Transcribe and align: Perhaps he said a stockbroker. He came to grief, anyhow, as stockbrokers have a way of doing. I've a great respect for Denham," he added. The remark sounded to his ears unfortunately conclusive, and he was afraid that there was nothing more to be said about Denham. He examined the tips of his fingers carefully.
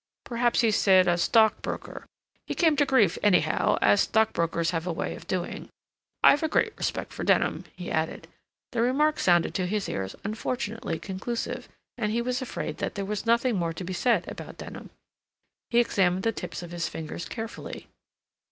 Perhaps 0.23 0.61
he 0.61 0.71
said 0.71 1.07
a 1.07 1.15
stockbroker. 1.15 2.07
He 2.47 2.55
came 2.55 2.75
to 2.77 2.87
grief, 2.87 3.19
anyhow, 3.21 3.77
as 3.83 4.01
stockbrokers 4.01 4.71
have 4.71 4.87
a 4.87 4.91
way 4.91 5.15
of 5.15 5.27
doing. 5.27 5.69
I've 6.23 6.41
a 6.41 6.47
great 6.47 6.75
respect 6.75 7.13
for 7.13 7.23
Denham," 7.23 7.65
he 7.75 7.91
added. 7.91 8.27
The 8.71 8.81
remark 8.81 9.19
sounded 9.19 9.53
to 9.53 9.67
his 9.67 9.87
ears 9.87 10.15
unfortunately 10.23 10.97
conclusive, 10.97 11.69
and 11.99 12.11
he 12.11 12.19
was 12.23 12.41
afraid 12.41 12.79
that 12.79 12.95
there 12.95 13.05
was 13.05 13.27
nothing 13.27 13.55
more 13.55 13.73
to 13.73 13.83
be 13.83 13.93
said 13.93 14.27
about 14.27 14.57
Denham. 14.57 14.89
He 15.69 15.77
examined 15.79 16.23
the 16.23 16.31
tips 16.31 16.63
of 16.63 16.71
his 16.71 16.89
fingers 16.89 17.29
carefully. 17.29 17.87